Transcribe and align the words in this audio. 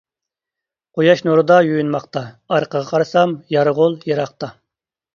قۇياش 0.99 1.21
نۇرىدا 1.27 1.59
يۇيۇنماقتا، 1.69 2.25
ئارقىغا 2.57 2.91
قارىسام 2.91 3.39
يارغول 3.59 3.99
يىراقتا. 4.11 4.55